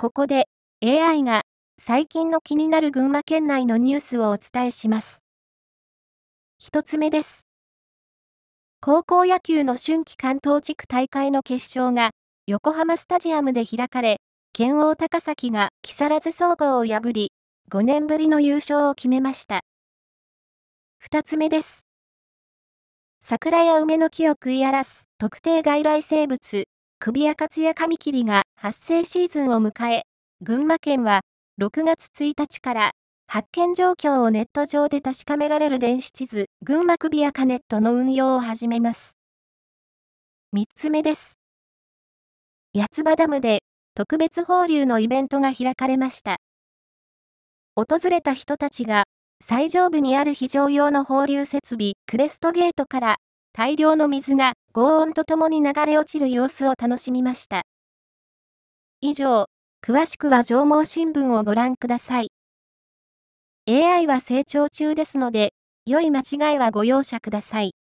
[0.00, 0.48] ここで
[0.82, 1.42] AI が
[1.78, 5.26] 最近の気になる群馬県内のニュースをお伝えします。
[6.58, 7.44] 一つ目です。
[8.80, 12.12] 高校野球の春季関東地区大会の決勝が
[12.46, 14.22] 横浜スタジアムで開かれ、
[14.54, 17.32] 県王高崎が木更津総合を破り、
[17.70, 19.60] 5年ぶりの優勝を決めました。
[20.96, 21.84] 二つ目です。
[23.22, 26.64] 桜や梅の木を食い荒らす特定外来生物、
[27.02, 30.02] 首やカツやカミキリが発生シーズンを迎え、
[30.42, 31.22] 群馬県は
[31.58, 32.90] 6月1日から
[33.26, 39.16] 発見状況をネット上で確かめられる電子地図、群馬首やカネットの運用を始めます。
[40.52, 41.38] 三つ目です。
[42.76, 43.60] 八つ葉ダムで
[43.94, 46.36] 特別放流のイベントが開かれました。
[47.76, 49.04] 訪れた人たちが
[49.42, 53.16] 最上部にある非常用の放流設備、クレストゲートから
[53.52, 57.62] 大量の水が轟音とともに流れ落ちる様子を楽しみました。
[59.00, 59.46] 以上、
[59.82, 62.28] 詳しくは上毛新聞をご覧ください。
[63.66, 65.52] AI は成長中ですので、
[65.84, 67.72] 良い間違いはご容赦ください。